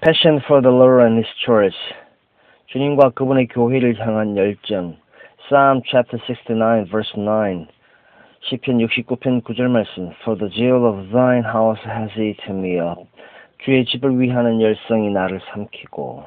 [0.00, 1.76] Passion for the Lord and His Church.
[2.66, 4.96] 주님과 그분의 교회를 향한 열정.
[5.48, 7.66] Psalm chapter 69 verse 9.
[8.42, 10.12] 시편 69편 9절 말씀.
[10.22, 13.08] For the zeal of thine house has eaten me up.
[13.64, 16.24] 주의 집을 위하는 열성이 나를 삼키고.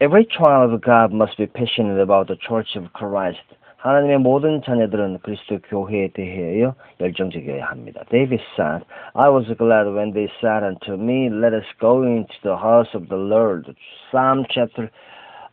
[0.00, 3.42] Every child of God must be passionate about the church of Christ.
[3.83, 8.01] 하나님의 모든 자녀들은 그리스도 교회에 대하여 열정적이어야 합니다.
[8.09, 12.55] David said, I was glad when they said unto me, Let us go into the
[12.55, 13.75] house of the Lord.
[14.09, 14.89] Psalm chapter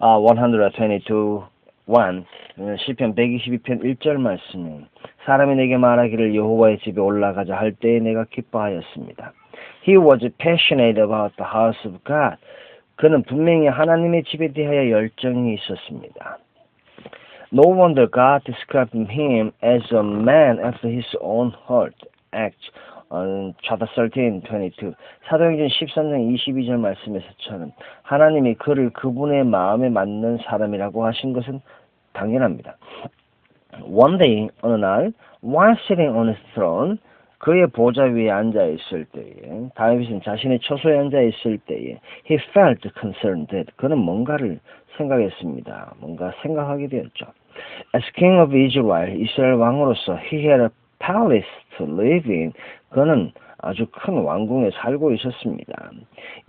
[0.01, 1.43] uh, 122,
[1.87, 2.25] 1.
[2.87, 4.87] 시편 122편 1절 말씀은
[5.25, 9.33] 사람이 내게 말하기를 여호와의 집에 올라가자 할 때에 내가 기뻐하였습니다.
[9.89, 12.37] He was passionate about the house of God.
[12.95, 16.39] 그는 분명히 하나님의 집에 대하여 열정이 있었습니다.
[17.53, 21.95] No wonder God described him as a man after his own heart.
[22.33, 22.71] Acts
[23.65, 24.95] chapter 13, 22.
[25.29, 31.61] 사도행전 13장 22절 말씀에서처럼 하나님이 그를 그분의 마음에 맞는 사람이라고 하신 것은
[32.13, 32.77] 당연합니다.
[33.83, 35.13] One day, 어느 날,
[35.43, 36.99] while sitting on his throne,
[37.41, 41.99] 그의 보좌 위에 앉아 있을 때에 다윗은 자신의 처소에 앉아 있을 때에
[42.31, 44.61] he felt concerned that 그는 뭔가를
[44.97, 45.95] 생각했습니다.
[46.01, 47.27] 뭔가 생각하게 되었죠.
[47.95, 50.69] As king of Israel, 이스라엘 왕으로서 he had a
[51.01, 52.53] palace to live in.
[52.91, 55.91] 그는 아주 큰 왕궁에 살고 있었습니다.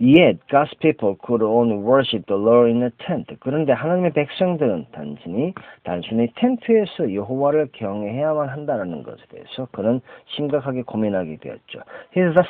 [0.00, 3.34] Yet God's people could only worship the Lord in a tent.
[3.40, 11.80] 그런데 하나님의 백성들은 단순히 단순히 텐트에서 여호와를 경외해야만 한다는 것에 대해서 그는 심각하게 고민하게 되었죠.
[12.16, 12.48] He thus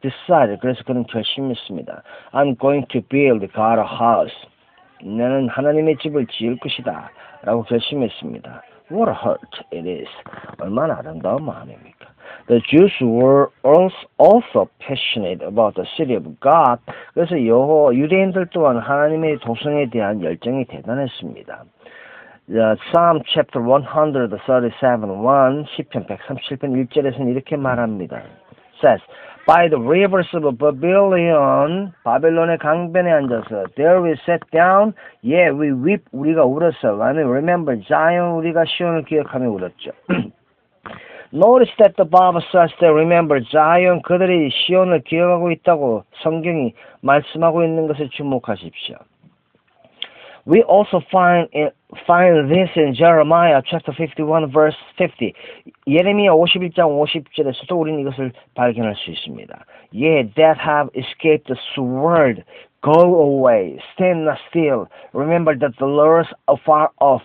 [0.00, 0.60] decided.
[0.60, 2.02] 그래서 그는 결심했습니다.
[2.32, 4.36] I'm going to build God a house.
[5.02, 7.10] 나는 하나님의 집을 지을 것이다.
[7.42, 8.62] 라고 결심했습니다.
[8.90, 10.08] What a hurt it is.
[10.58, 11.95] 얼마나 아름다운 마음입니까?
[12.48, 16.78] The Jews were also passionate about the city of God.
[17.14, 21.64] 그래서 여호 유대인들 또한 하나님의 도성에 대한 열정이 대단했습니다.
[22.48, 28.22] The Psalm chapter 137, 1, 시편 137편 1절에서는 이렇게 말합니다.
[28.80, 29.00] says,
[29.46, 34.92] By the rivers of Babylon, 바벨론의 강변에 앉아서, there we sat down,
[35.22, 36.98] yeah, we weep, 우리가 울었어.
[37.00, 39.90] and remember Zion, 우리가 시온을 기억하며 울었죠.
[41.33, 47.87] Notice that the Bible says that remember Zion, 그들이 시온을 기억하고 있다고 성경이 말씀하고 있는
[47.87, 48.97] 것에 주목하십시오.
[50.45, 51.69] We also find in,
[52.07, 55.33] find this in Jeremiah chapter 51 verse 50.
[55.87, 59.65] 예레미야 51장 50절에서도 우리는 이것을 발견할 수 있습니다.
[59.93, 62.43] Ye that have escaped the sword,
[62.81, 64.87] go away, stand still.
[65.13, 67.21] Remember that the Lord is afar off,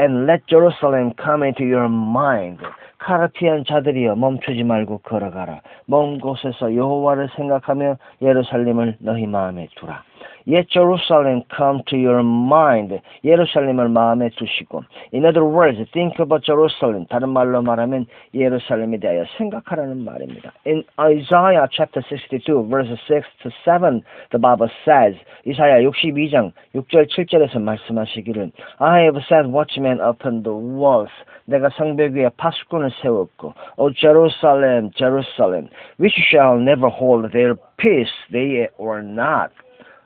[0.00, 2.58] And let Jerusalem come into your mind.
[2.98, 5.60] 카르피안 자들이여 멈추지 말고 걸어가라.
[5.86, 10.02] 먼 곳에서 여호와를 생각하며 예루살렘을 너희 마음에 두라.
[10.49, 12.99] Yet Jerusalem come to your mind.
[13.23, 14.83] 예루살렘을 마음에 두시고.
[15.13, 17.05] In other words, think about Jerusalem.
[17.07, 20.51] 다른 말로 말하면 예루살렘에 대하여 생각하라는 말입니다.
[20.67, 24.01] In Isaiah chapter 62 verses 6 to 7,
[24.31, 25.15] the Bible says,
[25.45, 31.11] 이사야 62장 6절 7절에서 말씀하시기를 I have set watchmen upon the walls.
[31.45, 35.69] 내가 성벽 위에 파수꾼을 세웠고, O Jerusalem, Jerusalem,
[35.99, 39.51] which shall never hold their peace, day or not.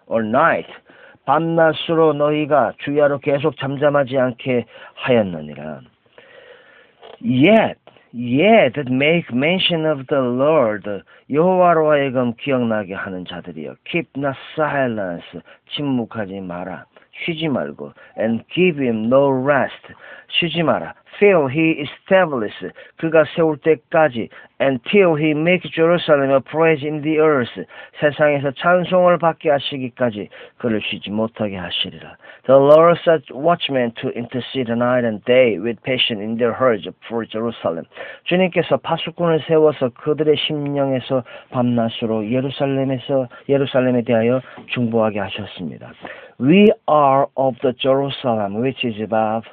[0.06, 0.70] Or night
[1.24, 5.80] 밤낮으로 너희가 주야로 계속 잠잠하지 않게 하였느니라.
[7.22, 7.80] Yet,
[8.12, 10.88] yet that make mention of the Lord
[11.30, 15.24] 여호와로 하여금 기억나게 하는 자들이여 keep not silence
[15.74, 16.84] 침묵하지 마라
[17.24, 19.94] 쉬지 말고 and give him no rest
[20.28, 22.54] 쉬지 마라 till he establish
[22.96, 24.28] 그가 세울 때까지
[24.60, 27.54] until he make Jerusalem a praise in the earth
[28.00, 32.16] 세상에서 찬송을 받게 하시기까지 그를 쉬지 못하게 하시리라
[32.46, 37.26] The Lord set watchmen to intercede night and day with passion in their hearts for
[37.26, 37.84] Jerusalem
[38.24, 45.92] 주님께서 파수꾼을 세워서 그들의 심령에서 밤낮으로 예루살렘에서 예루살렘에 대하여 중보하게 하셨습니다.
[46.39, 49.43] We are of the Jerusalem which is above.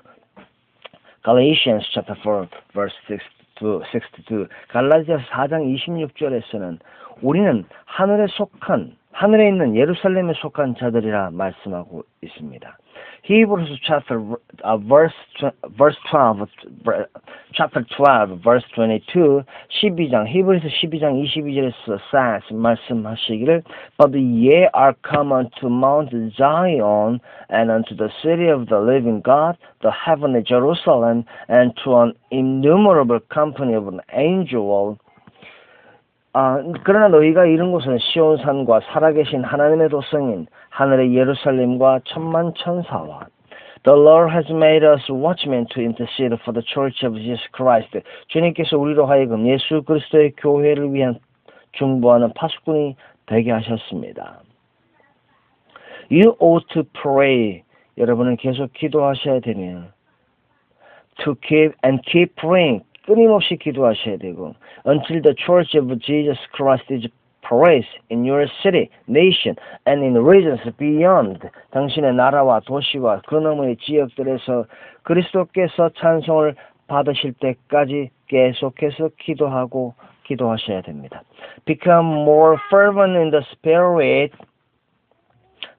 [1.25, 3.83] Galatians chapter 4 verse 62.
[3.93, 4.49] 62.
[4.69, 6.79] 갈라디아서 4장 26절에서는
[7.23, 12.79] 우리는 하늘에 속한 하늘에 있는 예루살렘에 속한 자들이라 말씀하고 있습니다.
[13.27, 14.21] Hebrews chapter
[14.63, 15.13] uh, verse
[15.77, 16.47] verse 12
[17.55, 19.43] chapter 12 verse 22
[19.83, 23.63] 12장 히브리서 12장 22절에서 says 말씀하시기를
[23.99, 27.19] but ye are come unto Mount Zion
[27.51, 33.19] and unto the city of the living God the heavenly Jerusalem and to an innumerable
[33.29, 34.99] company of an angel
[36.34, 43.28] 아, 그러나 너희가 이른 곳은 시온산과 살아계신 하나님의 도성인 하늘의 예루살렘과 천만 천사와
[43.84, 48.00] The Lord has made us watchmen to intercede for the church of Jesus Christ.
[48.28, 51.18] 주님께서 우리로 하여금 예수 그리스도의 교회를 위한
[51.74, 52.96] 중보하는 파수꾼이
[53.26, 54.42] 되게 하셨습니다.
[56.12, 57.64] You ought to pray.
[57.98, 59.86] 여러분은 계속 기도하셔야 되며
[61.24, 62.84] to keep and keep praying.
[63.07, 64.55] 끊임없이 기도하셔야 되고
[64.87, 67.07] until the church of Jesus Christ is
[67.47, 69.55] praised in your city, nation,
[69.87, 71.49] and in regions beyond.
[71.71, 74.65] 당신의 나라와 도시와 그 너머의 지역들에서
[75.03, 76.57] 그리스도께서 찬송을
[76.89, 79.95] 받으실 때까지 계속해서 기도하고
[80.25, 81.23] 기도하셔야 됩니다.
[81.65, 84.33] Become more fervent in the spirit.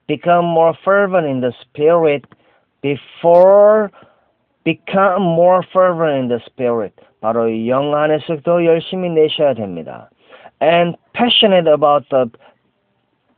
[0.08, 2.24] Become more fervent in the spirit
[2.82, 3.90] before
[4.64, 6.94] become more fervent in the spirit.
[7.22, 10.10] 바로 영 안에서 더 열심히 내셔야 됩니다.
[10.62, 12.30] And passionate about the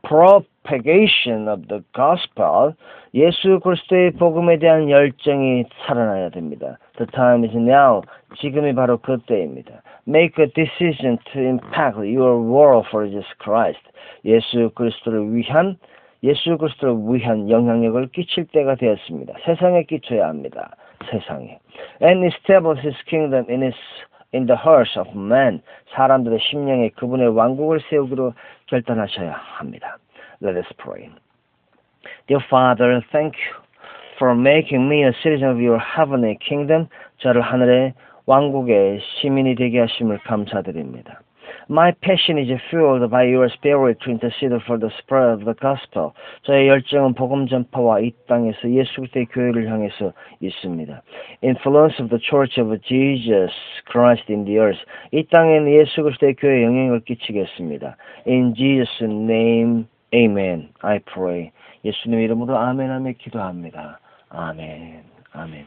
[0.02, 2.74] propagation of the gospel.
[3.14, 6.78] 예수 그리스도의 복음에 대한 열정이 살아나야 됩니다.
[6.96, 8.02] The time is now.
[8.38, 9.82] 지금이 바로 그때입니다.
[10.08, 13.82] Make a decision to impact your world for Jesus Christ.
[14.24, 15.76] 예수 그리스도를 위한
[16.22, 19.34] 예수 그리스도를 위한 영향력을 끼칠 때가 되었습니다.
[19.44, 20.76] 세상에 끼쳐야 합니다.
[21.05, 21.59] 세상에.
[22.01, 23.75] And establish his kingdom in his
[24.33, 25.61] in the hearts of men.
[25.93, 28.33] 사람들의 심령에 그분의 왕국을 세우기로
[28.67, 29.97] 결단하셔야 합니다.
[30.41, 31.09] Let us pray.
[32.27, 33.55] Dear Father, thank you
[34.17, 36.87] for making me a citizen of your heavenly kingdom.
[37.19, 37.93] 저를 하늘의
[38.25, 41.21] 왕국의 시민이 되게 하심을 감사드립니다.
[41.68, 46.12] My passion is fueled by your spirit to intercede for the spread of the gospel.
[46.42, 51.02] 저의 열정은 복음 전파와 이 땅에서 예수 그리스도의 교회를 향해서 있습니다.
[51.42, 53.52] Influence of the Church of Jesus
[53.90, 54.80] Christ in the earth.
[55.12, 57.96] 이 땅에는 예수 그리스도의 교회에 영향을 끼치겠습니다.
[58.26, 60.70] In Jesus' name, Amen.
[60.80, 61.52] I pray.
[61.84, 64.00] 예수님 이름으로 아멘 하며 기도합니다.
[64.30, 65.04] 아멘.
[65.32, 65.66] 아멘.